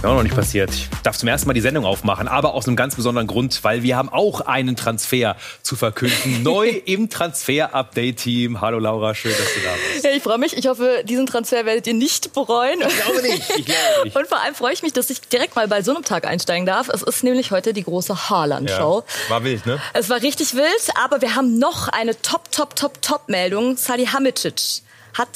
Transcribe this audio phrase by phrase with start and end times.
[0.00, 0.70] Ja, noch nicht passiert.
[0.70, 3.82] Ich darf zum ersten Mal die Sendung aufmachen, aber aus einem ganz besonderen Grund, weil
[3.82, 6.42] wir haben auch einen Transfer zu verkünden.
[6.44, 8.60] Neu im Transfer-Update-Team.
[8.60, 10.04] Hallo Laura, schön, dass du da bist.
[10.04, 10.56] Ja, ich freue mich.
[10.56, 12.78] Ich hoffe, diesen Transfer werdet ihr nicht bereuen.
[12.80, 13.50] Ich glaube nicht.
[13.56, 14.16] Ich glaube nicht.
[14.16, 16.64] Und vor allem freue ich mich, dass ich direkt mal bei so einem Tag einsteigen
[16.64, 16.88] darf.
[16.88, 19.02] Es ist nämlich heute die große Haaland-Show.
[19.04, 19.80] Ja, war wild, ne?
[19.94, 20.64] Es war richtig wild,
[21.02, 23.76] aber wir haben noch eine Top, Top, Top, Top-Meldung.
[23.76, 24.82] Salihamidzic
[25.14, 25.28] hat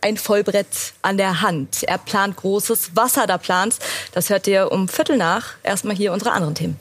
[0.00, 1.82] ein Vollbrett an der Hand.
[1.84, 3.76] Er plant Großes, was er da plant.
[4.12, 5.54] Das hört ihr um Viertel nach.
[5.62, 6.78] Erstmal hier unsere anderen Themen.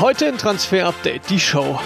[0.00, 1.78] Heute im Transfer Update die Show.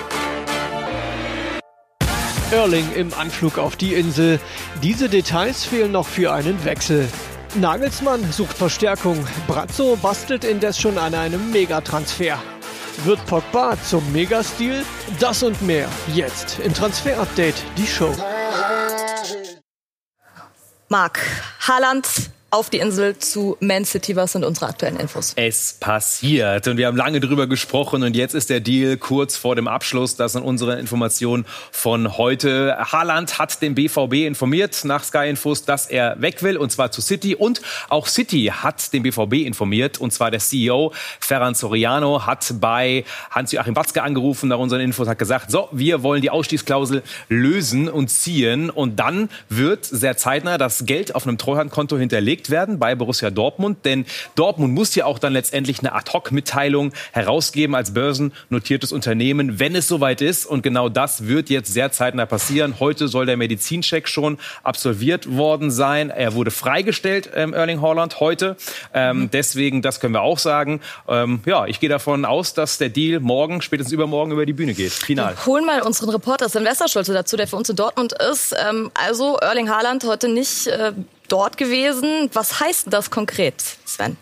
[2.50, 4.38] Erling im Anflug auf die Insel.
[4.83, 7.09] Diese Details fehlen noch für einen Wechsel.
[7.55, 9.27] Nagelsmann sucht Verstärkung.
[9.47, 12.39] Brazzo bastelt indes schon an einem Megatransfer.
[13.05, 14.84] Wird Pogba zum Megastil?
[15.19, 18.14] Das und mehr jetzt im Transfer Update die Show.
[20.92, 21.19] Marc,
[21.67, 22.06] Haaland
[22.53, 24.14] auf die Insel zu Man City.
[24.14, 25.33] Was sind unsere aktuellen Infos?
[25.36, 29.56] Es passiert und wir haben lange drüber gesprochen und jetzt ist der Deal kurz vor
[29.56, 30.17] dem Abschluss.
[30.17, 32.77] Das sind unsere Informationen von heute.
[32.78, 37.00] Haaland hat den BVB informiert nach Sky Infos, dass er weg will und zwar zu
[37.00, 42.53] City und auch City hat den BVB informiert und zwar der CEO Ferran Soriano hat
[42.61, 47.89] bei Hans-Joachim Watzke angerufen nach unseren Infos hat gesagt, so, wir wollen die Ausstiegsklausel lösen
[47.89, 52.79] und ziehen und dann wird sehr zeitnah das Geld auf einem Treuhandkonto hinterlegt bewegt werden
[52.79, 53.85] bei Borussia Dortmund.
[53.85, 59.89] Denn Dortmund muss ja auch dann letztendlich eine Ad-Hoc-Mitteilung herausgeben als börsennotiertes Unternehmen, wenn es
[59.89, 60.47] soweit ist.
[60.47, 62.81] Und genau das wird jetzt sehr zeitnah passieren.
[62.81, 66.11] Heute soll der Medizincheck schon absolviert worden sein.
[66.11, 68.57] Er wurde freigestellt, ähm, Erling Haaland, heute.
[68.95, 69.31] Ähm, mhm.
[69.31, 70.81] Deswegen, das können wir auch sagen.
[71.09, 74.75] Ähm, ja, ich gehe davon aus, dass der Deal morgen, spätestens übermorgen, über die Bühne
[74.75, 74.93] geht.
[74.93, 75.35] Final.
[75.35, 78.55] Wir holen mal unseren Reporter Sven Westerschulze dazu, der für uns in Dortmund ist.
[78.69, 80.93] Ähm, also Erling Haaland heute nicht äh,
[81.33, 82.28] dort gewesen.
[82.34, 84.16] Was heißt das konkret, Sven?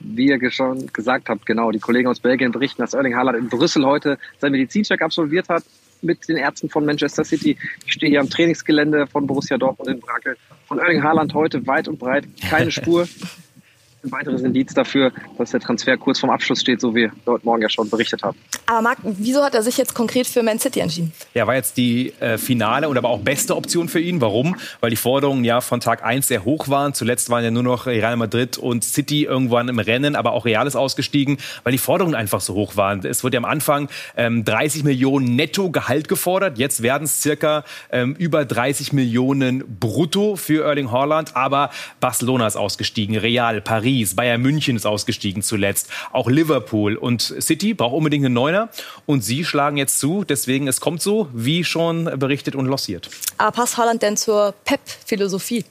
[0.00, 3.48] Wie ihr schon gesagt habt, genau, die Kollegen aus Belgien berichten, dass Erling Haaland in
[3.48, 5.62] Brüssel heute seinen Medizincheck absolviert hat
[6.02, 7.58] mit den Ärzten von Manchester City.
[7.84, 10.36] Ich stehe hier am Trainingsgelände von Borussia Dortmund in Brakel.
[10.66, 13.06] Von Erling Haaland heute weit und breit keine Spur.
[14.02, 17.44] Ein weiteres Indiz dafür, dass der Transfer kurz vorm Abschluss steht, so wie wir heute
[17.44, 18.36] Morgen ja schon berichtet haben.
[18.66, 21.12] Aber Marc, wieso hat er sich jetzt konkret für Man City entschieden?
[21.34, 24.20] Ja, war jetzt die äh, finale und aber auch beste Option für ihn.
[24.20, 24.56] Warum?
[24.80, 26.94] Weil die Forderungen ja von Tag 1 sehr hoch waren.
[26.94, 30.66] Zuletzt waren ja nur noch Real Madrid und City irgendwann im Rennen, aber auch Real
[30.66, 33.04] ist ausgestiegen, weil die Forderungen einfach so hoch waren.
[33.04, 36.58] Es wurde ja am Anfang ähm, 30 Millionen netto Gehalt gefordert.
[36.58, 41.36] Jetzt werden es circa ähm, über 30 Millionen brutto für Erling Haaland.
[41.36, 47.34] Aber Barcelona ist ausgestiegen, Real, Paris, Paris, Bayern München ist ausgestiegen zuletzt, auch Liverpool und
[47.40, 48.68] City braucht unbedingt einen Neuner
[49.04, 50.22] und sie schlagen jetzt zu.
[50.22, 53.10] Deswegen, es kommt so, wie schon berichtet und lossiert.
[53.36, 55.64] Aber passt Haaland denn zur Pep-Philosophie?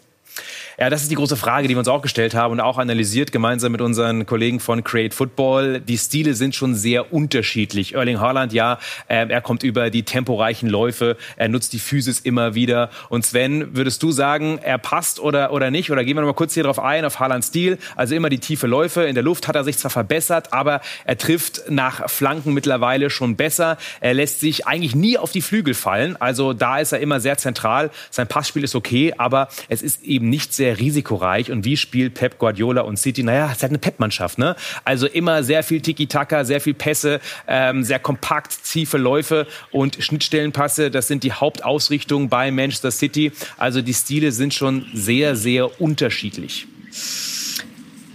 [0.79, 3.31] Ja, das ist die große Frage, die wir uns auch gestellt haben und auch analysiert
[3.31, 5.81] gemeinsam mit unseren Kollegen von Create Football.
[5.81, 7.95] Die Stile sind schon sehr unterschiedlich.
[7.95, 12.55] Erling Haaland, ja, äh, er kommt über die temporeichen Läufe, er nutzt die Physis immer
[12.55, 12.89] wieder.
[13.09, 15.91] Und Sven, würdest du sagen, er passt oder, oder nicht?
[15.91, 17.77] Oder gehen wir noch mal kurz hier drauf ein, auf Haalands Stil.
[17.95, 19.03] Also immer die tiefe Läufe.
[19.03, 23.35] In der Luft hat er sich zwar verbessert, aber er trifft nach Flanken mittlerweile schon
[23.35, 23.77] besser.
[23.99, 26.15] Er lässt sich eigentlich nie auf die Flügel fallen.
[26.19, 27.91] Also da ist er immer sehr zentral.
[28.11, 31.51] Sein Passspiel ist okay, aber es ist eben nicht sehr risikoreich.
[31.51, 33.23] Und wie spielt Pep Guardiola und City?
[33.23, 34.37] Naja, es ist halt eine Pep-Mannschaft.
[34.37, 34.55] Ne?
[34.85, 40.91] Also immer sehr viel Tiki-Taka, sehr viel Pässe, ähm, sehr kompakt, tiefe Läufe und Schnittstellenpasse.
[40.91, 43.31] Das sind die Hauptausrichtungen bei Manchester City.
[43.57, 46.67] Also die Stile sind schon sehr, sehr unterschiedlich.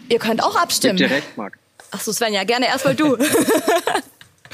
[0.09, 0.97] Ihr könnt auch abstimmen.
[0.97, 1.59] Gib dir recht, Marc.
[1.91, 3.17] Ach so, Sven, ja, gerne erstmal du.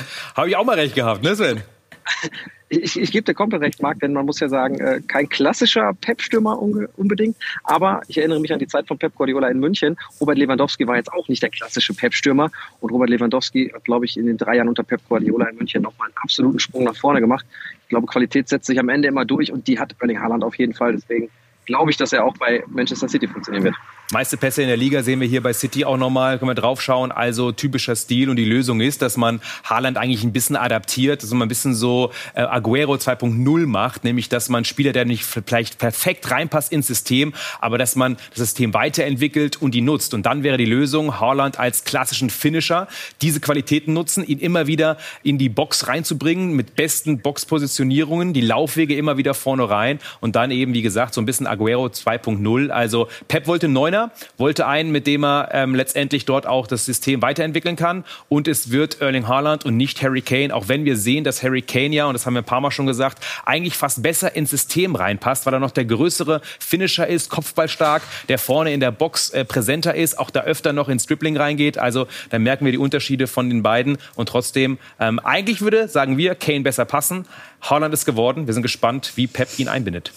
[0.37, 1.63] Habe ich auch mal recht gehabt, ne, Sven?
[2.71, 5.93] ich, ich gebe dir komplett recht, Marc, denn man muss ja sagen, äh, kein klassischer
[6.01, 9.97] Pep-Stürmer unbedingt, aber ich erinnere mich an die Zeit von Pep Guardiola in München.
[10.21, 12.51] Robert Lewandowski war jetzt auch nicht der klassische Pep-Stürmer
[12.81, 15.83] und Robert Lewandowski hat, glaube ich, in den drei Jahren unter Pep Guardiola in München
[15.83, 17.45] nochmal einen absoluten Sprung nach vorne gemacht.
[17.83, 20.55] Ich glaube, Qualität setzt sich am Ende immer durch und die hat Erling Haaland auf
[20.55, 20.93] jeden Fall.
[20.93, 21.29] Deswegen
[21.67, 23.75] glaube ich, dass er auch bei Manchester City funktionieren wird.
[24.13, 27.13] Meiste Pässe in der Liga sehen wir hier bei City auch nochmal, können wir draufschauen.
[27.13, 31.31] Also typischer Stil und die Lösung ist, dass man Haaland eigentlich ein bisschen adaptiert, dass
[31.31, 35.79] man ein bisschen so äh, Aguero 2.0 macht, nämlich dass man Spieler, der nicht vielleicht
[35.79, 40.13] perfekt reinpasst ins System, aber dass man das System weiterentwickelt und die nutzt.
[40.13, 42.89] Und dann wäre die Lösung, Haaland als klassischen Finisher,
[43.23, 48.97] diese Qualitäten nutzen, ihn immer wieder in die Box reinzubringen mit besten Boxpositionierungen, die Laufwege
[48.97, 52.71] immer wieder vorne rein und dann eben, wie gesagt, so ein bisschen Aguero 2.0.
[52.71, 56.85] Also Pep wollte Neuner, Trainer, wollte einen, mit dem er ähm, letztendlich dort auch das
[56.85, 58.05] System weiterentwickeln kann.
[58.29, 61.63] Und es wird Erling Haaland und nicht Harry Kane, auch wenn wir sehen, dass Harry
[61.63, 64.51] Kane ja, und das haben wir ein paar Mal schon gesagt, eigentlich fast besser ins
[64.51, 69.31] System reinpasst, weil er noch der größere Finisher ist, kopfballstark, der vorne in der Box
[69.31, 71.79] äh, präsenter ist, auch da öfter noch ins Dribbling reingeht.
[71.79, 73.99] Also da merken wir die Unterschiede von den beiden.
[74.15, 77.27] Und trotzdem, ähm, eigentlich würde, sagen wir, Kane besser passen.
[77.63, 78.47] Haaland ist geworden.
[78.47, 80.13] Wir sind gespannt, wie Pep ihn einbindet.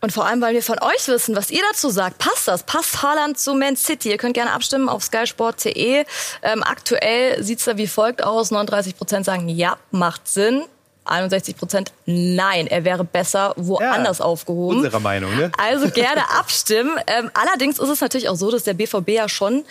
[0.00, 2.18] Und vor allem, weil wir von euch wissen, was ihr dazu sagt.
[2.18, 2.62] Passt das?
[2.62, 4.10] Passt Haaland zu Man City?
[4.10, 6.04] Ihr könnt gerne abstimmen auf skysport.de.
[6.42, 8.50] Ähm, aktuell sieht es da wie folgt aus.
[8.50, 10.64] 39 Prozent sagen, ja, macht Sinn.
[11.06, 14.78] 61 Prozent nein, er wäre besser woanders ja, aufgehoben.
[14.78, 15.50] Unsere Meinung, ne?
[15.56, 16.98] Also gerne abstimmen.
[17.06, 19.64] Ähm, allerdings ist es natürlich auch so, dass der BVB ja schon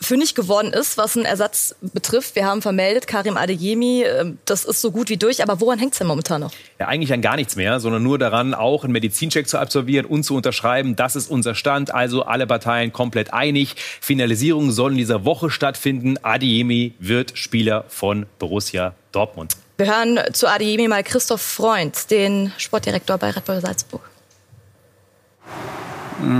[0.00, 2.36] fündig geworden ist, was einen Ersatz betrifft.
[2.36, 5.42] Wir haben vermeldet, Karim Adeyemi, ähm, das ist so gut wie durch.
[5.42, 6.52] Aber woran hängt es denn momentan noch?
[6.78, 10.22] Ja, eigentlich an gar nichts mehr, sondern nur daran, auch einen Medizincheck zu absolvieren und
[10.22, 10.94] zu unterschreiben.
[10.94, 11.92] Das ist unser Stand.
[11.92, 13.74] Also alle Parteien komplett einig.
[14.00, 16.16] Finalisierungen sollen in dieser Woche stattfinden.
[16.22, 19.56] Adeyemi wird Spieler von Borussia Dortmund.
[19.78, 24.02] Wir hören zu Adeyemi mal Christoph Freund, den Sportdirektor bei Red Bull Salzburg.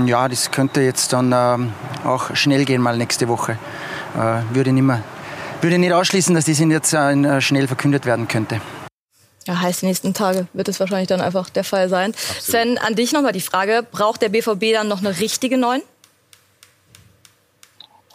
[0.05, 1.71] Ja, das könnte jetzt dann ähm,
[2.05, 3.57] auch schnell gehen, mal nächste Woche.
[4.15, 5.03] Äh, würde, nicht mehr,
[5.61, 8.61] würde nicht ausschließen, dass das jetzt äh, schnell verkündet werden könnte.
[9.47, 12.11] Ja, heißt, die nächsten Tage wird es wahrscheinlich dann einfach der Fall sein.
[12.11, 12.43] Absolut.
[12.43, 15.81] Sven, an dich nochmal die Frage: Braucht der BVB dann noch eine richtige Neun?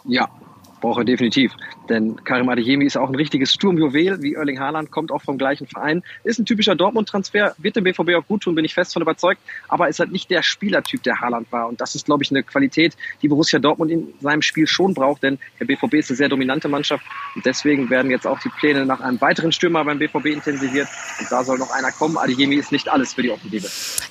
[0.05, 0.29] Ja,
[0.85, 1.51] braucht er definitiv.
[1.89, 5.65] Denn Karim Adeyemi ist auch ein richtiges Sturmjuwel, wie Erling Haaland, kommt auch vom gleichen
[5.65, 6.03] Verein.
[6.23, 9.41] Ist ein typischer Dortmund-Transfer, wird dem BVB auch gut tun, bin ich fest von überzeugt.
[9.67, 11.67] Aber ist halt nicht der Spielertyp, der Haaland war.
[11.67, 15.23] Und das ist, glaube ich, eine Qualität, die Borussia Dortmund in seinem Spiel schon braucht.
[15.23, 17.03] Denn der BVB ist eine sehr dominante Mannschaft.
[17.33, 20.87] Und deswegen werden jetzt auch die Pläne nach einem weiteren Stürmer beim BVB intensiviert.
[21.19, 22.15] Und da soll noch einer kommen.
[22.17, 23.67] Adeyemi ist nicht alles für die Offensive.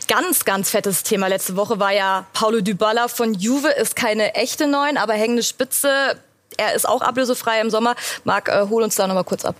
[0.08, 4.66] Ganz, ganz fettes Thema letzte Woche war ja Paulo Dybala von Juve ist keine echte
[4.66, 6.18] Neun, aber hängende Spitze
[6.56, 7.94] er ist auch ablösefrei im Sommer.
[8.24, 9.56] Marc, äh, hol uns da noch mal kurz ab.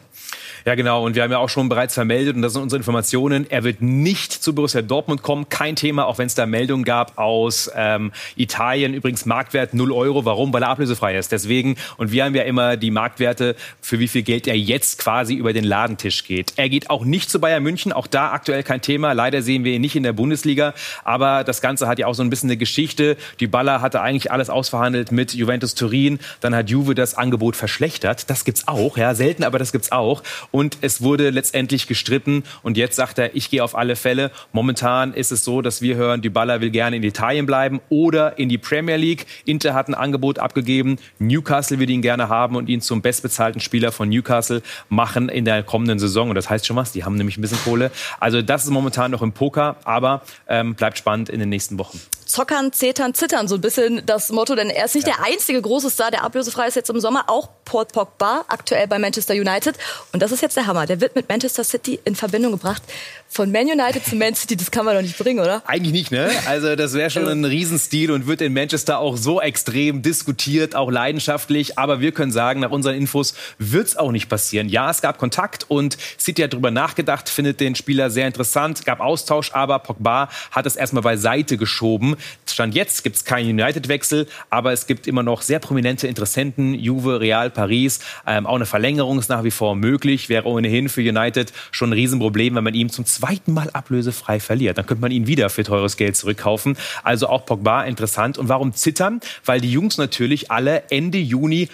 [0.67, 1.05] Ja, genau.
[1.05, 3.83] Und wir haben ja auch schon bereits vermeldet, und das sind unsere Informationen, er wird
[3.83, 5.51] nicht zu Borussia Dortmund kommen.
[5.51, 8.95] Kein Thema, auch wenn es da Meldungen gab aus ähm, Italien.
[8.95, 10.25] Übrigens Marktwert 0 Euro.
[10.25, 10.55] Warum?
[10.55, 11.33] Weil er ablösefrei ist.
[11.33, 15.35] Deswegen, und wir haben ja immer die Marktwerte, für wie viel Geld er jetzt quasi
[15.35, 16.55] über den Ladentisch geht.
[16.57, 17.93] Er geht auch nicht zu Bayern München.
[17.93, 19.13] Auch da aktuell kein Thema.
[19.13, 20.73] Leider sehen wir ihn nicht in der Bundesliga.
[21.05, 23.19] Aber das Ganze hat ja auch so ein bisschen eine Geschichte.
[23.39, 26.21] Die Baller hatte eigentlich alles ausverhandelt mit Juventus Turin.
[26.41, 28.31] Dann hat Juve das Angebot verschlechtert.
[28.31, 28.97] Das gibt's auch.
[28.97, 30.23] Ja, selten, aber das gibt's auch
[30.55, 34.31] und es wurde letztendlich gestritten und jetzt sagt er, ich gehe auf alle Fälle.
[34.53, 38.49] Momentan ist es so, dass wir hören, Dybala will gerne in Italien bleiben oder in
[38.49, 39.27] die Premier League.
[39.47, 43.91] Inter hat ein Angebot abgegeben, Newcastle will ihn gerne haben und ihn zum bestbezahlten Spieler
[43.91, 47.37] von Newcastle machen in der kommenden Saison und das heißt schon was, die haben nämlich
[47.37, 47.91] ein bisschen Kohle.
[48.21, 52.01] Also das ist momentan noch im Poker, aber ähm, bleibt spannend in den nächsten Wochen.
[52.27, 55.15] Zockern, Zetern, Zittern, so ein bisschen das Motto, denn er ist nicht ja.
[55.15, 58.99] der einzige große Star, der ablösefrei ist jetzt im Sommer, auch Paul Pogba, aktuell bei
[58.99, 59.77] Manchester United
[60.13, 60.87] und das ist jetzt der Hammer.
[60.87, 62.83] Der wird mit Manchester City in Verbindung gebracht.
[63.29, 65.61] Von Man United zu Man City, das kann man doch nicht bringen, oder?
[65.67, 66.31] Eigentlich nicht, ne?
[66.47, 70.89] Also das wäre schon ein Riesenstil und wird in Manchester auch so extrem diskutiert, auch
[70.89, 71.77] leidenschaftlich.
[71.77, 74.69] Aber wir können sagen, nach unseren Infos wird es auch nicht passieren.
[74.69, 79.01] Ja, es gab Kontakt und City hat darüber nachgedacht, findet den Spieler sehr interessant, gab
[79.01, 82.15] Austausch, aber Pogba hat es erstmal beiseite geschoben.
[82.55, 87.21] Stand jetzt gibt es keinen United-Wechsel, aber es gibt immer noch sehr prominente Interessenten, Juve,
[87.21, 88.01] Real, Paris.
[88.27, 91.95] Ähm, auch eine Verlängerung ist nach wie vor möglich wäre ohnehin für United schon ein
[91.95, 94.79] Riesenproblem, wenn man ihn zum zweiten Mal ablösefrei verliert.
[94.79, 96.77] Dann könnte man ihn wieder für teures Geld zurückkaufen.
[97.03, 98.39] Also auch Pogba interessant.
[98.39, 99.21] Und warum zittern?
[99.45, 101.69] Weil die Jungs natürlich alle Ende Juni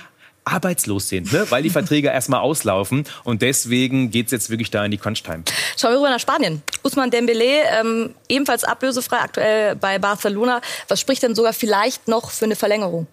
[0.44, 1.47] arbeitslos sind, ne?
[1.50, 3.04] weil die Verträge erstmal auslaufen.
[3.25, 5.44] Und deswegen geht es jetzt wirklich da in die Crunch-Time.
[5.76, 6.62] Schauen wir rüber nach Spanien.
[6.82, 10.61] Usman Dembele, ähm, ebenfalls ablösefrei, aktuell bei Barcelona.
[10.88, 13.06] Was spricht denn sogar vielleicht noch für eine Verlängerung?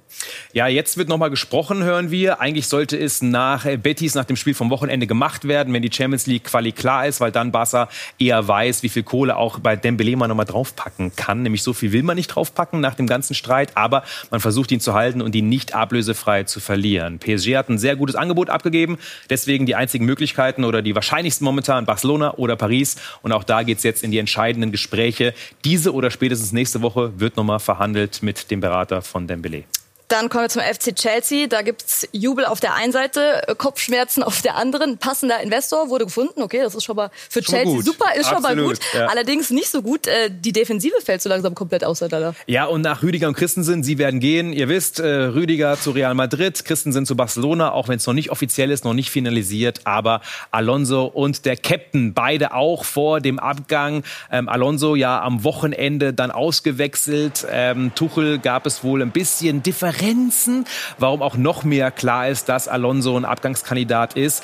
[0.53, 2.39] Ja, jetzt wird nochmal gesprochen, hören wir.
[2.39, 5.91] Eigentlich sollte es nach äh, Betis, nach dem Spiel vom Wochenende gemacht werden, wenn die
[5.91, 9.75] Champions League Quali klar ist, weil dann Barca eher weiß, wie viel Kohle auch bei
[9.75, 11.43] Dembele man nochmal draufpacken kann.
[11.43, 14.79] Nämlich so viel will man nicht draufpacken nach dem ganzen Streit, aber man versucht ihn
[14.79, 17.19] zu halten und ihn nicht ablösefrei zu verlieren.
[17.19, 18.97] PSG hat ein sehr gutes Angebot abgegeben,
[19.29, 22.95] deswegen die einzigen Möglichkeiten oder die wahrscheinlichsten momentan Barcelona oder Paris.
[23.21, 25.33] Und auch da geht es jetzt in die entscheidenden Gespräche.
[25.65, 29.65] Diese oder spätestens nächste Woche wird nochmal verhandelt mit dem Berater von Dembele.
[30.07, 31.47] Dann kommen wir zum FC Chelsea.
[31.47, 34.97] Da gibt's Jubel auf der einen Seite, äh, Kopfschmerzen auf der anderen.
[34.97, 36.41] Passender Investor wurde gefunden.
[36.41, 38.79] Okay, das ist schon mal für schon Chelsea mal super, ist Absolut, schon mal gut.
[38.93, 39.07] Ja.
[39.07, 40.07] Allerdings nicht so gut.
[40.07, 42.35] Äh, die Defensive fällt so langsam komplett auseinander.
[42.45, 44.53] Ja, und nach Rüdiger und Christensen, sie werden gehen.
[44.53, 48.31] Ihr wisst, äh, Rüdiger zu Real Madrid, Christensen zu Barcelona, auch wenn es noch nicht
[48.31, 49.81] offiziell ist, noch nicht finalisiert.
[49.83, 50.21] Aber
[50.51, 54.03] Alonso und der Captain, beide auch vor dem Abgang.
[54.31, 57.45] Ähm, Alonso ja am Wochenende dann ausgewechselt.
[57.51, 60.65] Ähm, Tuchel gab es wohl ein bisschen Differenz Differenzen,
[60.97, 64.43] warum auch noch mehr klar ist, dass Alonso ein Abgangskandidat ist.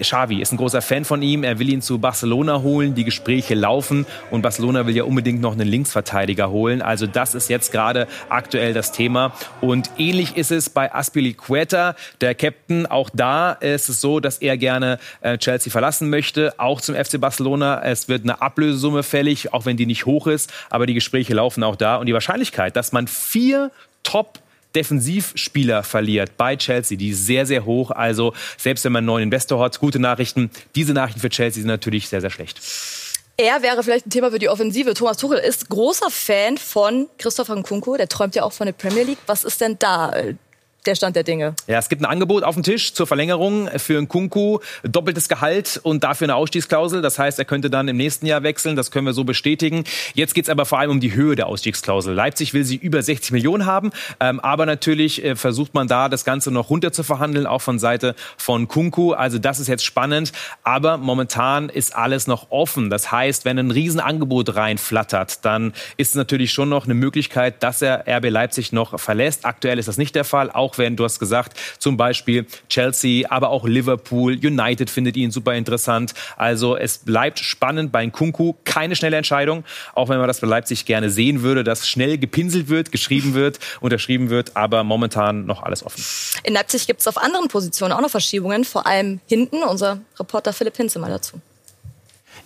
[0.00, 1.44] Xavi ist ein großer Fan von ihm.
[1.44, 2.94] Er will ihn zu Barcelona holen.
[2.94, 6.82] Die Gespräche laufen und Barcelona will ja unbedingt noch einen Linksverteidiger holen.
[6.82, 9.32] Also das ist jetzt gerade aktuell das Thema.
[9.60, 12.86] Und ähnlich ist es bei Aspilicueta, der Captain.
[12.86, 17.20] Auch da ist es so, dass er gerne äh, Chelsea verlassen möchte, auch zum FC
[17.20, 17.82] Barcelona.
[17.82, 20.52] Es wird eine Ablösesumme fällig, auch wenn die nicht hoch ist.
[20.70, 21.96] Aber die Gespräche laufen auch da.
[21.96, 23.70] Und die Wahrscheinlichkeit, dass man vier
[24.02, 24.38] Top
[24.74, 27.90] Defensivspieler verliert bei Chelsea, die ist sehr, sehr hoch.
[27.90, 30.50] Also selbst wenn man einen neuen Investor hat, gute Nachrichten.
[30.74, 32.60] Diese Nachrichten für Chelsea sind natürlich sehr, sehr schlecht.
[33.36, 34.94] Er wäre vielleicht ein Thema für die Offensive.
[34.94, 37.96] Thomas Tuchel ist großer Fan von Christopher Nkunku.
[37.96, 39.18] Der träumt ja auch von der Premier League.
[39.26, 40.14] Was ist denn da
[40.86, 41.54] der Stand der Dinge.
[41.66, 45.80] Ja, es gibt ein Angebot auf dem Tisch zur Verlängerung für einen Kunku, doppeltes Gehalt
[45.82, 47.02] und dafür eine Ausstiegsklausel.
[47.02, 48.76] Das heißt, er könnte dann im nächsten Jahr wechseln.
[48.76, 49.84] Das können wir so bestätigen.
[50.14, 52.14] Jetzt geht es aber vor allem um die Höhe der Ausstiegsklausel.
[52.14, 56.24] Leipzig will sie über 60 Millionen haben, ähm, aber natürlich äh, versucht man da das
[56.24, 59.12] Ganze noch runter zu verhandeln, auch von Seite von Kunku.
[59.12, 62.90] Also das ist jetzt spannend, aber momentan ist alles noch offen.
[62.90, 67.82] Das heißt, wenn ein Riesenangebot reinflattert, dann ist es natürlich schon noch eine Möglichkeit, dass
[67.82, 69.44] er RB Leipzig noch verlässt.
[69.44, 70.50] Aktuell ist das nicht der Fall.
[70.50, 75.30] Auch auch wenn, du hast gesagt, zum Beispiel Chelsea, aber auch Liverpool, United findet ihn
[75.30, 76.14] super interessant.
[76.36, 78.54] Also es bleibt spannend bei Kunku.
[78.64, 79.64] Keine schnelle Entscheidung,
[79.94, 83.58] auch wenn man das bei Leipzig gerne sehen würde, dass schnell gepinselt wird, geschrieben wird,
[83.80, 86.04] unterschrieben wird, aber momentan noch alles offen.
[86.42, 89.62] In Leipzig gibt es auf anderen Positionen auch noch Verschiebungen, vor allem hinten.
[89.62, 91.40] Unser Reporter Philipp Hinze mal dazu.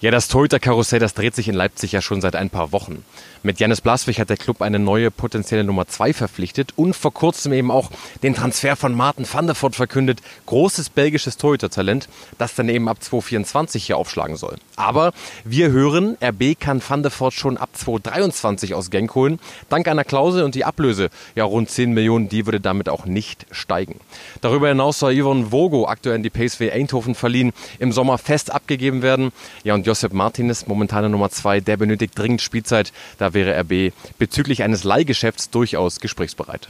[0.01, 3.05] Ja, das Torhüter-Karussell, das dreht sich in Leipzig ja schon seit ein paar Wochen.
[3.43, 7.53] Mit Janis Blaswig hat der Club eine neue potenzielle Nummer 2 verpflichtet und vor kurzem
[7.53, 7.91] eben auch
[8.23, 10.21] den Transfer von Martin van der Voort verkündet.
[10.47, 14.59] Großes belgisches Torhüter-Talent, das dann eben ab 2024 hier aufschlagen soll.
[14.77, 15.13] Aber
[15.45, 19.41] wir hören, RB kann van der Voort schon ab 2023 aus Genk holen.
[19.69, 23.47] Dank einer Klausel und die Ablöse, ja rund 10 Millionen, die würde damit auch nicht
[23.51, 23.99] steigen.
[24.43, 29.03] Darüber hinaus soll Yvonne Vogo aktuell in die PSV Eindhoven verliehen, im Sommer fest abgegeben
[29.03, 29.33] werden.
[29.65, 32.93] Ja und Josep Martinez, momentane Nummer 2, der benötigt dringend Spielzeit.
[33.17, 36.69] Da wäre RB bezüglich eines Leihgeschäfts durchaus gesprächsbereit.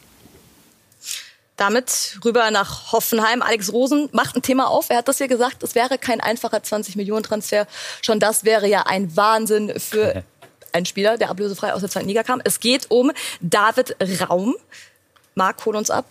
[1.57, 3.43] Damit rüber nach Hoffenheim.
[3.43, 4.89] Alex Rosen macht ein Thema auf.
[4.91, 7.67] Er hat das ja gesagt, es wäre kein einfacher 20-Millionen-Transfer.
[8.03, 10.23] Schon das wäre ja ein Wahnsinn für
[10.73, 12.41] einen Spieler, der ablösefrei aus der zweiten Liga kam.
[12.45, 13.11] Es geht um
[13.41, 13.97] David
[14.31, 14.55] Raum.
[15.35, 16.05] Marc, hol uns ab.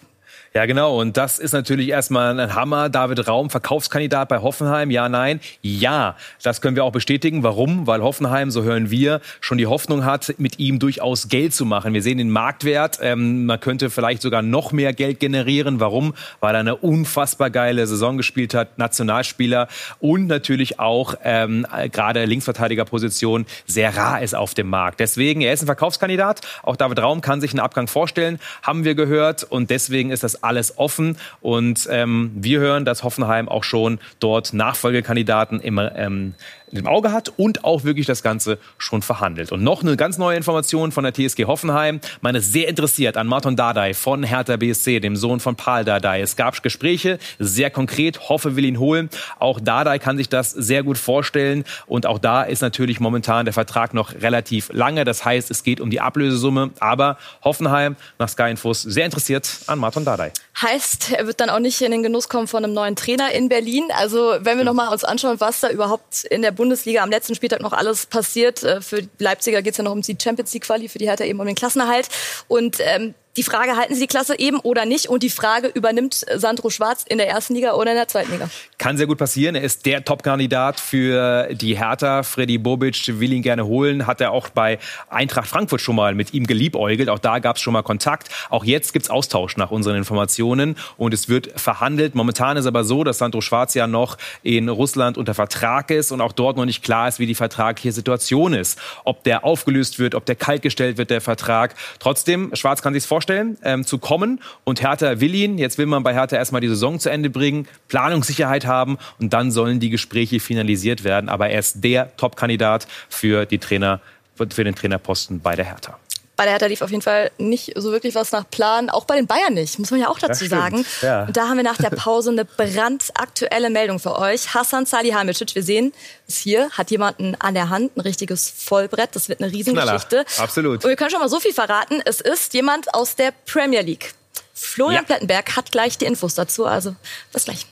[0.57, 0.99] Ja, genau.
[0.99, 2.89] Und das ist natürlich erstmal ein Hammer.
[2.89, 4.89] David Raum, Verkaufskandidat bei Hoffenheim.
[4.89, 5.39] Ja, nein.
[5.61, 7.43] Ja, das können wir auch bestätigen.
[7.43, 7.85] Warum?
[7.85, 11.93] Weil Hoffenheim, so hören wir, schon die Hoffnung hat, mit ihm durchaus Geld zu machen.
[11.93, 12.97] Wir sehen den Marktwert.
[13.03, 15.79] Ähm, man könnte vielleicht sogar noch mehr Geld generieren.
[15.79, 16.15] Warum?
[16.39, 19.67] Weil er eine unfassbar geile Saison gespielt hat, Nationalspieler
[19.99, 25.01] und natürlich auch ähm, gerade Linksverteidigerposition sehr rar ist auf dem Markt.
[25.01, 26.41] Deswegen, er ist ein Verkaufskandidat.
[26.63, 29.43] Auch David Raum kann sich einen Abgang vorstellen, haben wir gehört.
[29.43, 31.17] Und deswegen ist das alles offen.
[31.41, 36.33] Und ähm, wir hören, dass Hoffenheim auch schon dort Nachfolgekandidaten im ähm,
[36.71, 39.51] im Auge hat und auch wirklich das Ganze schon verhandelt.
[39.51, 41.99] Und noch eine ganz neue Information von der TSG Hoffenheim.
[42.21, 46.21] Man ist sehr interessiert an Martin Dardai von Hertha BSC, dem Sohn von Paul Dardai.
[46.21, 48.29] Es gab Gespräche, sehr konkret.
[48.29, 49.09] Hoffe will ihn holen.
[49.39, 51.63] Auch Dardai kann sich das sehr gut vorstellen.
[51.85, 55.05] Und auch da ist natürlich momentan der Vertrag noch relativ lange.
[55.05, 56.71] Das heißt, es geht um die Ablösesumme.
[56.79, 60.31] Aber Hoffenheim nach Sky Infos sehr interessiert an Martin Dardai.
[60.61, 63.47] Heißt, er wird dann auch nicht in den Genuss kommen von einem neuen Trainer in
[63.47, 63.85] Berlin.
[63.95, 67.35] Also wenn wir noch mal uns anschauen, was da überhaupt in der Bundesliga am letzten
[67.35, 68.63] Spieltag noch alles passiert.
[68.63, 71.23] Äh, für Leipziger geht es ja noch um die Champions League Quali, für die Hertha
[71.23, 72.09] eben um den Klassenerhalt.
[72.47, 75.07] Und ähm, die Frage, halten Sie die Klasse eben oder nicht?
[75.07, 78.49] Und die Frage, übernimmt Sandro Schwarz in der ersten Liga oder in der zweiten Liga?
[78.79, 79.55] Kann sehr gut passieren.
[79.55, 82.23] Er ist der Top-Kandidat für die Hertha.
[82.23, 84.07] Freddy Bobic will ihn gerne holen.
[84.07, 84.79] Hat er auch bei
[85.09, 87.09] Eintracht Frankfurt schon mal mit ihm geliebäugelt.
[87.09, 88.29] Auch da gab es schon mal Kontakt.
[88.49, 90.75] Auch jetzt gibt es Austausch nach unseren Informationen.
[90.97, 92.15] Und es wird verhandelt.
[92.15, 96.21] Momentan ist aber so, dass Sandro Schwarz ja noch in Russland unter Vertrag ist und
[96.21, 98.79] auch dort noch nicht klar ist, wie die vertragliche Situation ist.
[99.03, 101.75] Ob der aufgelöst wird, ob der kaltgestellt wird, der Vertrag.
[101.99, 104.39] Trotzdem, Schwarz kann sich vorstellen vorstellen, ähm, zu kommen.
[104.63, 105.57] Und Hertha will ihn.
[105.57, 109.51] Jetzt will man bei Hertha erstmal die Saison zu Ende bringen, Planungssicherheit haben und dann
[109.51, 111.29] sollen die Gespräche finalisiert werden.
[111.29, 113.99] Aber er ist der Top-Kandidat für, die Trainer,
[114.35, 115.97] für den Trainerposten bei der Hertha
[116.37, 118.89] bei der Hertha lief auf jeden Fall nicht so wirklich was nach Plan.
[118.89, 120.85] Auch bei den Bayern nicht, muss man ja auch dazu sagen.
[121.01, 121.25] Ja.
[121.25, 124.53] Und da haben wir nach der Pause eine brandaktuelle Meldung für euch.
[124.53, 125.93] Hassan Salihamidzic, wir sehen
[126.27, 129.09] es hier, hat jemanden an der Hand, ein richtiges Vollbrett.
[129.15, 130.25] Das wird eine Riesengeschichte.
[130.25, 130.43] Knaller.
[130.43, 130.83] Absolut.
[130.83, 132.01] Und wir können schon mal so viel verraten.
[132.05, 134.13] Es ist jemand aus der Premier League.
[134.53, 135.07] Florian ja.
[135.07, 136.65] Plettenberg hat gleich die Infos dazu.
[136.65, 136.95] Also
[137.33, 137.65] bis gleich.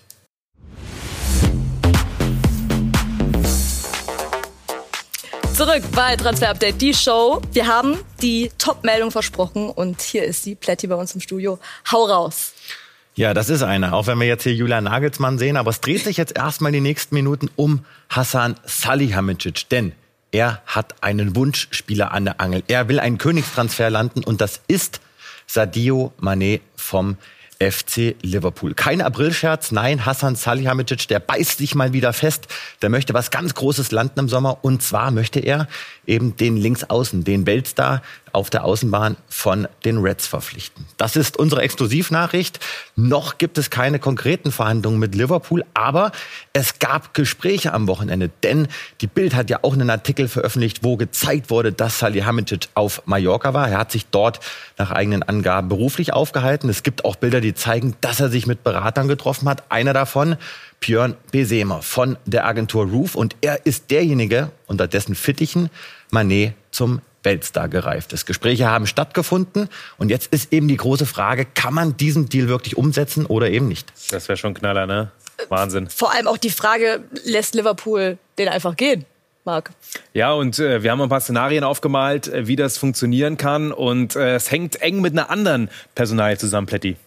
[5.56, 7.42] Zurück bei Transfer Update, die Show.
[7.54, 11.60] Wir haben die Top-Meldung versprochen und hier ist sie, Plätti bei uns im Studio.
[11.90, 12.52] Hau raus.
[13.16, 13.94] Ja, das ist eine.
[13.94, 15.56] Auch wenn wir jetzt hier Julian Nagelsmann sehen.
[15.56, 19.70] Aber es dreht sich jetzt erstmal die nächsten Minuten um Hassan Salihamidzic.
[19.70, 19.94] Denn
[20.34, 22.62] er hat einen Wunschspieler an der Angel.
[22.68, 25.00] Er will einen Königstransfer landen und das ist
[25.48, 27.16] Sadio Mané vom
[27.60, 28.74] FC Liverpool.
[28.74, 32.48] Kein Aprilscherz, nein, Hassan Salihamidzic, der beißt sich mal wieder fest.
[32.82, 35.68] Der möchte was ganz Großes landen im Sommer und zwar möchte er
[36.06, 38.02] eben den Linksaußen, den Weltstar
[38.36, 40.86] auf der Außenbahn von den Reds verpflichten.
[40.98, 42.60] Das ist unsere Exklusivnachricht.
[42.98, 46.12] Noch gibt es keine konkreten Verhandlungen mit Liverpool, aber
[46.52, 48.68] es gab Gespräche am Wochenende, denn
[49.00, 53.54] die Bild hat ja auch einen Artikel veröffentlicht, wo gezeigt wurde, dass Salihamidzic auf Mallorca
[53.54, 53.70] war.
[53.70, 54.42] Er hat sich dort
[54.78, 56.70] nach eigenen Angaben beruflich aufgehalten.
[56.70, 59.64] Es gibt auch Bilder, die zeigen, dass er sich mit Beratern getroffen hat.
[59.72, 60.36] Einer davon
[60.82, 65.70] Björn Besemer von der Agentur Roof und er ist derjenige, unter dessen Fittichen
[66.12, 68.26] Manet zum Weltstar gereift ist.
[68.26, 72.78] Gespräche haben stattgefunden und jetzt ist eben die große Frage, kann man diesen Deal wirklich
[72.78, 73.92] umsetzen oder eben nicht?
[74.12, 75.12] Das wäre schon Knaller, ne?
[75.50, 75.90] Wahnsinn.
[75.90, 79.06] Vor allem auch die Frage, lässt Liverpool den einfach gehen?
[79.46, 79.72] Marc.
[80.14, 83.72] Ja, und äh, wir haben ein paar Szenarien aufgemalt, äh, wie das funktionieren kann.
[83.72, 86.98] Und äh, es hängt eng mit einer anderen Personalie zusammen, Plätti.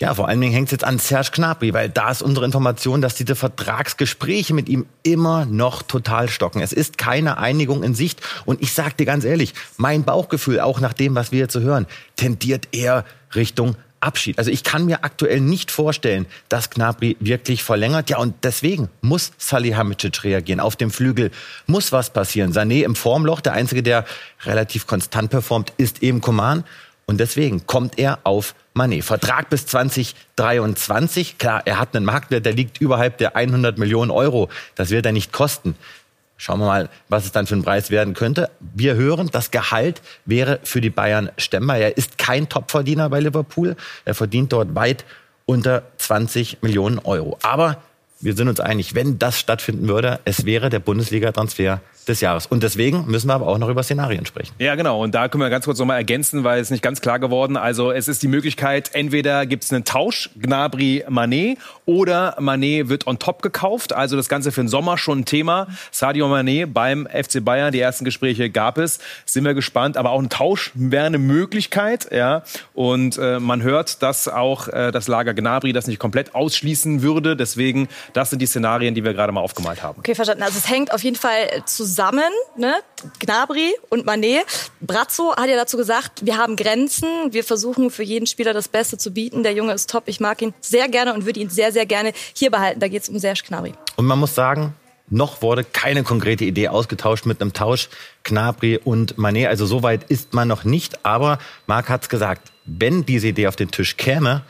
[0.00, 3.00] Ja, vor allen Dingen hängt es jetzt an Serge Gnabry, weil da ist unsere Information,
[3.02, 6.62] dass diese Vertragsgespräche mit ihm immer noch total stocken.
[6.62, 8.20] Es ist keine Einigung in Sicht.
[8.44, 11.60] Und ich sag dir ganz ehrlich, mein Bauchgefühl, auch nach dem, was wir jetzt so
[11.60, 14.38] hören, tendiert eher Richtung Abschied.
[14.38, 18.10] Also ich kann mir aktuell nicht vorstellen, dass Gnabry wirklich verlängert.
[18.10, 20.60] Ja, und deswegen muss Salihamidzic reagieren.
[20.60, 21.32] Auf dem Flügel
[21.66, 22.52] muss was passieren.
[22.52, 24.04] Sané im Formloch, der Einzige, der
[24.44, 26.62] relativ konstant performt, ist eben Coman.
[27.08, 29.02] Und deswegen kommt er auf Mané.
[29.02, 31.38] Vertrag bis 2023.
[31.38, 34.50] Klar, er hat einen Marktwert, der liegt überhalb der 100 Millionen Euro.
[34.74, 35.74] Das wird er nicht kosten.
[36.36, 38.50] Schauen wir mal, was es dann für ein Preis werden könnte.
[38.60, 41.78] Wir hören, das Gehalt wäre für die Bayern stemmbar.
[41.78, 43.74] Er ist kein Topverdiener bei Liverpool.
[44.04, 45.06] Er verdient dort weit
[45.46, 47.38] unter 20 Millionen Euro.
[47.40, 47.82] Aber
[48.20, 52.46] wir sind uns einig, wenn das stattfinden würde, es wäre der Bundesliga-Transfer des Jahres.
[52.46, 54.54] Und deswegen müssen wir aber auch noch über Szenarien sprechen.
[54.58, 55.02] Ja, genau.
[55.02, 57.56] Und da können wir ganz kurz nochmal ergänzen, weil es nicht ganz klar geworden.
[57.56, 63.06] Also es ist die Möglichkeit, entweder gibt es einen Tausch, Gnabry Manet, oder Manet wird
[63.06, 63.92] on top gekauft.
[63.92, 65.68] Also das Ganze für den Sommer schon ein Thema.
[65.90, 68.98] Sadio Manet beim FC Bayern, die ersten Gespräche gab es.
[69.24, 69.96] Sind wir gespannt.
[69.96, 72.08] Aber auch ein Tausch wäre eine Möglichkeit.
[72.10, 72.42] Ja.
[72.74, 77.36] Und äh, man hört, dass auch äh, das Lager Gnabry das nicht komplett ausschließen würde.
[77.36, 79.98] Deswegen, das sind die Szenarien, die wir gerade mal aufgemalt haben.
[80.00, 80.42] Okay, verstanden.
[80.42, 82.74] Also es hängt auf jeden Fall zusammen ne?
[83.20, 84.44] Gnabry und Manet.
[84.80, 88.98] Brazzo hat ja dazu gesagt, wir haben Grenzen, wir versuchen für jeden Spieler das Beste
[88.98, 89.42] zu bieten.
[89.42, 92.12] Der Junge ist top, ich mag ihn sehr gerne und würde ihn sehr, sehr gerne
[92.34, 92.80] hier behalten.
[92.80, 93.74] Da geht es um Serge Gnabry.
[93.96, 94.74] Und man muss sagen,
[95.10, 97.88] noch wurde keine konkrete Idee ausgetauscht mit einem Tausch
[98.24, 99.46] Gnabry und Manet.
[99.46, 101.04] Also so weit ist man noch nicht.
[101.06, 104.42] Aber Marc hat's gesagt, wenn diese Idee auf den Tisch käme,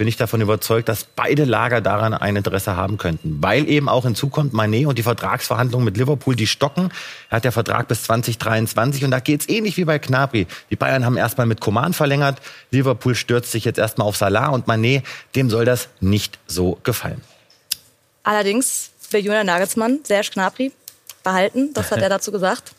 [0.00, 3.36] bin ich davon überzeugt, dass beide Lager daran ein Interesse haben könnten.
[3.42, 6.88] Weil eben auch hinzukommt Manet und die Vertragsverhandlungen mit Liverpool, die stocken.
[7.28, 10.46] Er hat der Vertrag bis 2023 und da geht's ähnlich wie bei Knabri.
[10.70, 12.40] Die Bayern haben erstmal mit Coman verlängert.
[12.70, 17.20] Liverpool stürzt sich jetzt erstmal auf Salah und Manet, dem soll das nicht so gefallen.
[18.22, 20.72] Allerdings will Julian Nagelsmann Serge Gnabry
[21.22, 21.74] behalten.
[21.74, 22.72] Das hat er dazu gesagt.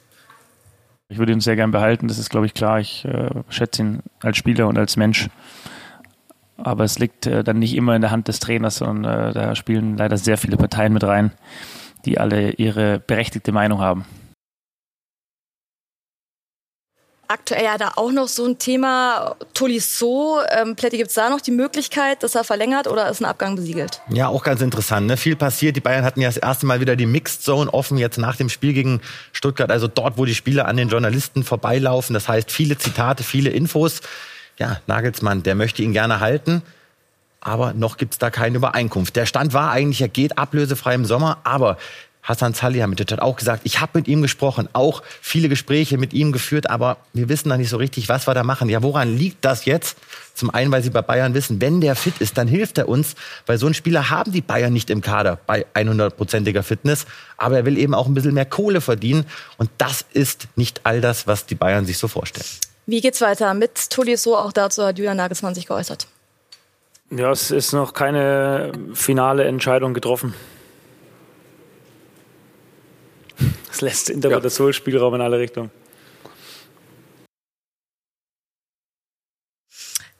[1.10, 2.80] Ich würde ihn sehr gern behalten, das ist, glaube ich, klar.
[2.80, 5.30] Ich äh, schätze ihn als Spieler und als Mensch.
[6.64, 9.56] Aber es liegt äh, dann nicht immer in der Hand des Trainers, sondern äh, da
[9.56, 11.32] spielen leider sehr viele Parteien mit rein,
[12.06, 14.06] die alle ihre berechtigte Meinung haben.
[17.32, 20.42] Aktuell ja da auch noch so ein Thema Tolisso.
[20.50, 23.56] Ähm, Plätti, gibt es da noch die Möglichkeit, dass er verlängert oder ist ein Abgang
[23.56, 24.02] besiegelt?
[24.10, 25.08] Ja, auch ganz interessant.
[25.08, 25.16] Ne?
[25.16, 25.78] Viel passiert.
[25.78, 28.50] Die Bayern hatten ja das erste Mal wieder die Mixed Zone offen, jetzt nach dem
[28.50, 29.00] Spiel gegen
[29.32, 29.72] Stuttgart.
[29.72, 32.14] Also dort, wo die Spieler an den Journalisten vorbeilaufen.
[32.14, 34.02] Das heißt, viele Zitate, viele Infos
[34.62, 36.62] ja, Nagelsmann, der möchte ihn gerne halten.
[37.40, 39.16] Aber noch gibt es da keine Übereinkunft.
[39.16, 41.78] Der Stand war eigentlich, er geht ablösefrei im Sommer, aber
[42.22, 46.32] Hassan Salihamidzic hat auch gesagt, ich habe mit ihm gesprochen, auch viele Gespräche mit ihm
[46.32, 48.70] geführt, aber wir wissen da nicht so richtig, was wir da machen.
[48.70, 49.98] Ja, woran liegt das jetzt?
[50.36, 53.16] Zum einen, weil sie bei Bayern wissen, wenn der fit ist, dann hilft er uns,
[53.48, 57.66] weil so einen Spieler haben die Bayern nicht im Kader bei 100%iger Fitness, aber er
[57.66, 59.26] will eben auch ein bisschen mehr Kohle verdienen
[59.58, 62.46] und das ist nicht all das, was die Bayern sich so vorstellen.
[62.86, 64.38] Wie geht's weiter mit Tolisso?
[64.38, 66.08] Auch dazu hat Julian Nagelsmann sich geäußert.
[67.10, 70.34] Ja, es ist noch keine finale Entscheidung getroffen.
[73.72, 75.72] Es lässt Interpretationsspielraum in alle Richtungen.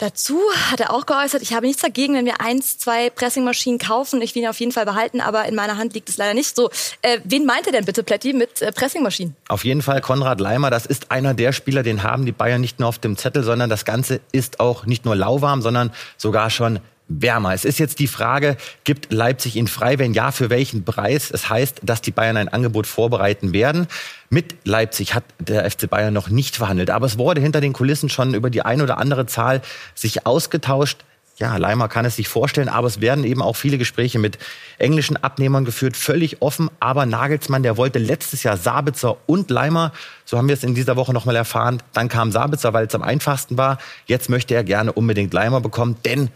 [0.02, 0.40] Dazu
[0.72, 4.20] hat er auch geäußert, ich habe nichts dagegen, wenn wir eins, zwei Pressingmaschinen kaufen.
[4.24, 6.56] Ich will ihn auf jeden Fall behalten, aber in meiner Hand liegt es leider nicht
[6.56, 6.72] so.
[7.04, 9.36] Äh, wen meint er denn bitte, Plätti, mit äh, Pressingmaschinen?
[9.48, 10.72] Auf jeden Fall Konrad Leimer.
[10.72, 13.70] Das ist einer der Spieler, den haben die Bayern nicht nur auf dem Zettel, sondern
[13.70, 16.80] das Ganze ist auch nicht nur lauwarm, sondern sogar schon
[17.20, 17.54] wärmer.
[17.54, 20.00] Es ist jetzt die Frage, gibt Leipzig ihn frei?
[20.00, 21.32] Wenn ja, für welchen Preis?
[21.32, 23.88] Es heißt, dass die Bayern ein Angebot vorbereiten werden.
[24.30, 28.10] Mit Leipzig hat der FC Bayern noch nicht verhandelt, aber es wurde hinter den Kulissen
[28.10, 29.62] schon über die ein oder andere Zahl
[29.94, 31.04] sich ausgetauscht.
[31.38, 34.38] Ja, Leimer kann es sich vorstellen, aber es werden eben auch viele Gespräche mit
[34.78, 36.70] englischen Abnehmern geführt, völlig offen.
[36.80, 39.92] Aber Nagelsmann, der wollte letztes Jahr Sabitzer und Leimer,
[40.24, 41.82] so haben wir es in dieser Woche nochmal erfahren.
[41.94, 43.80] Dann kam Sabitzer, weil es am einfachsten war.
[44.06, 46.30] Jetzt möchte er gerne unbedingt Leimer bekommen, denn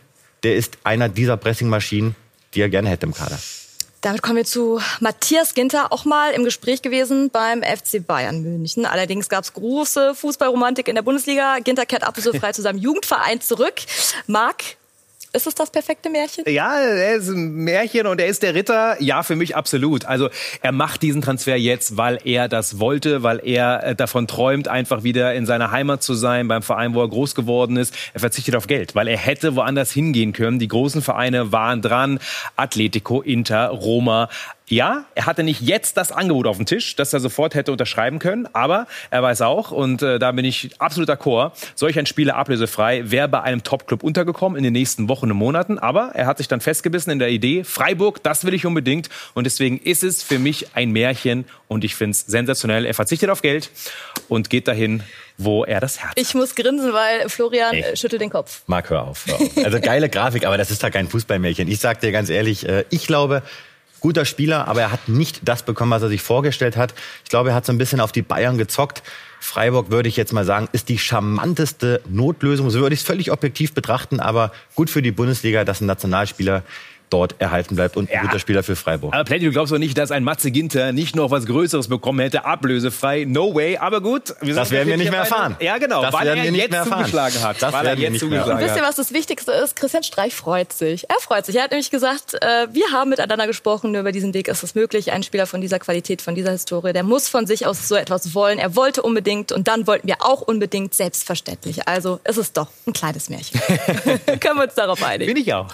[0.44, 2.16] der ist einer dieser Pressingmaschinen,
[2.54, 3.40] die er gerne hätte im Kader.
[4.06, 8.86] Damit kommen wir zu Matthias Ginter, auch mal im Gespräch gewesen beim FC Bayern München.
[8.86, 11.58] Allerdings gab es große Fußballromantik in der Bundesliga.
[11.64, 13.74] Ginter kehrt ablösefrei zu seinem Jugendverein zurück.
[14.28, 14.64] Marc,
[15.36, 16.46] ist es das perfekte Märchen?
[16.48, 19.02] Ja, er ist ein Märchen und er ist der Ritter.
[19.02, 20.06] Ja, für mich absolut.
[20.06, 20.30] Also
[20.62, 25.04] er macht diesen Transfer jetzt, weil er das wollte, weil er äh, davon träumt, einfach
[25.04, 27.94] wieder in seiner Heimat zu sein, beim Verein, wo er groß geworden ist.
[28.14, 30.60] Er verzichtet auf Geld, weil er hätte woanders hingehen können.
[30.60, 32.20] Die großen Vereine waren dran.
[32.56, 34.30] Atletico, Inter, Roma.
[34.68, 38.18] Ja, er hatte nicht jetzt das Angebot auf dem Tisch, das er sofort hätte unterschreiben
[38.18, 42.36] können, aber er weiß auch, und äh, da bin ich absolut d'accord, solch ein Spieler
[42.36, 46.40] ablösefrei wäre bei einem Top-Club untergekommen in den nächsten Wochen und Monaten, aber er hat
[46.40, 50.24] sich dann festgebissen in der Idee, Freiburg, das will ich unbedingt und deswegen ist es
[50.24, 52.86] für mich ein Märchen und ich finde es sensationell.
[52.86, 53.70] Er verzichtet auf Geld
[54.30, 55.04] und geht dahin,
[55.38, 57.96] wo er das Herz Ich muss grinsen, weil Florian Ey.
[57.96, 58.64] schüttelt den Kopf.
[58.66, 59.58] Marc, hör auf, hör auf.
[59.64, 61.68] Also geile Grafik, aber das ist da kein Fußballmärchen.
[61.68, 63.44] Ich sag dir ganz ehrlich, äh, ich glaube,
[64.06, 66.94] guter Spieler, aber er hat nicht das bekommen, was er sich vorgestellt hat.
[67.24, 69.02] Ich glaube, er hat so ein bisschen auf die Bayern gezockt.
[69.40, 72.70] Freiburg, würde ich jetzt mal sagen, ist die charmanteste Notlösung.
[72.70, 76.62] So würde ich es völlig objektiv betrachten, aber gut für die Bundesliga, dass ein Nationalspieler
[77.10, 78.22] dort erhalten bleibt und ein ja.
[78.22, 79.14] guter Spieler für Freiburg.
[79.14, 82.20] Aber Plätti, du glaubst doch nicht, dass ein Matze Ginter nicht noch was Größeres bekommen
[82.20, 83.26] hätte, ablösefrei.
[83.26, 84.36] No way, aber gut.
[84.42, 85.56] das werden wir nicht mehr erfahren.
[85.60, 87.62] Ja, genau, das weil er jetzt zugeschlagen hat.
[87.62, 88.64] Das weil er jetzt zugeschlagen hat.
[88.64, 89.76] Wisst ihr, was das Wichtigste ist?
[89.76, 91.10] Christian Streich freut sich.
[91.10, 91.56] Er freut sich.
[91.56, 94.76] Er hat nämlich gesagt, äh, wir haben miteinander gesprochen, nur über diesen Weg ist es
[94.76, 95.12] möglich.
[95.12, 98.34] Ein Spieler von dieser Qualität, von dieser Historie, der muss von sich aus so etwas
[98.36, 98.60] wollen.
[98.60, 101.88] Er wollte unbedingt und dann wollten wir auch unbedingt, selbstverständlich.
[101.88, 103.60] Also ist es doch ein kleines Märchen.
[104.40, 105.34] Können wir uns darauf einigen?
[105.34, 105.68] Bin ich auch.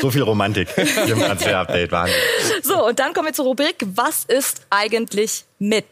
[0.00, 1.90] So viel Romantik im Transfer-Update.
[1.92, 2.16] Wahnsinn.
[2.62, 5.86] So, und dann kommen wir zur Rubrik, was ist eigentlich mit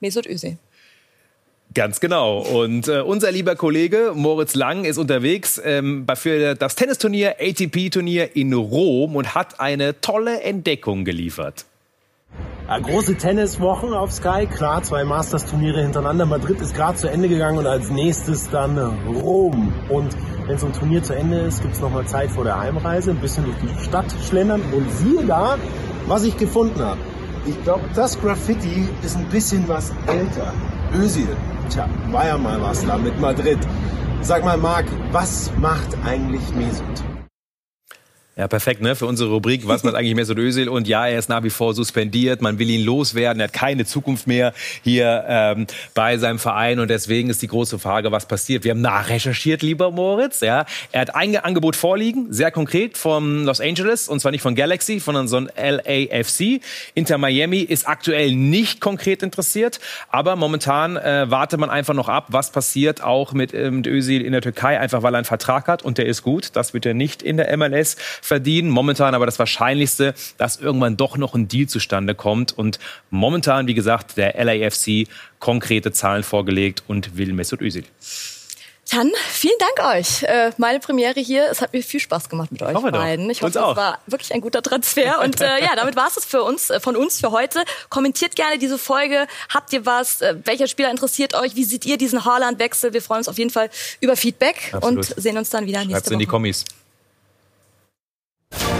[0.00, 0.58] Mesut Özil?
[1.72, 2.40] Ganz genau.
[2.40, 8.52] Und äh, unser lieber Kollege Moritz Lang ist unterwegs ähm, für das Tennisturnier ATP-Turnier in
[8.52, 11.64] Rom und hat eine tolle Entdeckung geliefert.
[12.70, 16.24] Ja, große Tenniswochen auf Sky, klar, zwei Masters-Turniere hintereinander.
[16.24, 18.78] Madrid ist gerade zu Ende gegangen und als nächstes dann
[19.08, 19.72] Rom.
[19.88, 23.10] Und wenn so ein Turnier zu Ende ist, gibt es nochmal Zeit vor der Heimreise,
[23.10, 25.58] ein bisschen durch die Stadt schlendern und siehe da,
[26.06, 27.00] was ich gefunden habe.
[27.44, 30.52] Ich glaube, das Graffiti ist ein bisschen was älter.
[30.94, 31.26] Özil,
[31.70, 33.58] tja, war ja mal was da mit Madrid.
[34.20, 37.09] Sag mal, Marc, was macht eigentlich Mesut?
[38.40, 38.96] Ja, perfekt, ne?
[38.96, 40.70] Für unsere Rubrik, was macht eigentlich Mesut Özil?
[40.70, 42.40] Und ja, er ist nach wie vor suspendiert.
[42.40, 43.38] Man will ihn loswerden.
[43.38, 46.78] Er hat keine Zukunft mehr hier ähm, bei seinem Verein.
[46.78, 48.64] Und deswegen ist die große Frage, was passiert?
[48.64, 50.40] Wir haben nachrecherchiert, lieber Moritz.
[50.40, 54.54] Ja, er hat ein Angebot vorliegen, sehr konkret von Los Angeles und zwar nicht von
[54.54, 56.62] Galaxy, sondern so ein LAFC.
[56.94, 62.28] Inter Miami ist aktuell nicht konkret interessiert, aber momentan äh, wartet man einfach noch ab,
[62.28, 65.68] was passiert auch mit, äh, mit Özil in der Türkei, einfach weil er einen Vertrag
[65.68, 66.52] hat und der ist gut.
[66.54, 67.98] Das wird er nicht in der MLS
[68.30, 68.70] verdienen.
[68.70, 72.56] Momentan aber das Wahrscheinlichste, dass irgendwann doch noch ein Deal zustande kommt.
[72.56, 72.78] Und
[73.10, 75.08] momentan, wie gesagt, der LAFC
[75.40, 77.84] konkrete Zahlen vorgelegt und will Mesut Özil.
[78.92, 80.22] Dann vielen Dank euch.
[80.24, 81.48] Äh, meine Premiere hier.
[81.50, 83.26] Es hat mir viel Spaß gemacht mit euch hoffe beiden.
[83.26, 83.32] Doch.
[83.32, 85.20] Ich hoffe, es war wirklich ein guter Transfer.
[85.22, 87.62] Und äh, ja, damit war es für uns, äh, von uns für heute.
[87.88, 89.26] Kommentiert gerne diese Folge.
[89.48, 90.22] Habt ihr was?
[90.22, 91.56] Äh, welcher Spieler interessiert euch?
[91.56, 92.92] Wie seht ihr diesen Haaland-Wechsel?
[92.92, 95.08] Wir freuen uns auf jeden Fall über Feedback Absolut.
[95.10, 96.14] und sehen uns dann wieder nächste Schreibt's Woche.
[96.14, 96.64] in die Kommis.
[98.52, 98.79] Thank you.